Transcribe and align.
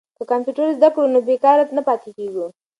که 0.17 0.23
کمپیوټر 0.31 0.67
زده 0.77 0.89
کړو 0.93 1.07
نو 1.13 1.19
بې 1.27 1.35
کاره 1.43 1.63
نه 1.77 1.81
پاتې 1.87 2.09
کیږو. 2.17 2.45